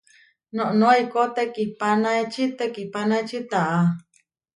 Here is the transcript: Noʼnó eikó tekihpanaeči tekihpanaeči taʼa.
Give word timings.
Noʼnó 0.55 0.87
eikó 0.99 1.21
tekihpanaeči 1.35 2.43
tekihpanaeči 2.57 3.39
taʼa. 3.51 3.79